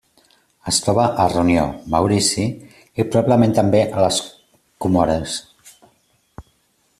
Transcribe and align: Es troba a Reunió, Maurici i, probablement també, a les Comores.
Es 0.69 0.77
troba 0.85 1.03
a 1.23 1.25
Reunió, 1.33 1.65
Maurici 1.95 2.45
i, 2.45 2.79
probablement 3.03 3.53
també, 3.59 3.83
a 3.99 4.07
les 4.09 4.19
Comores. 4.87 5.37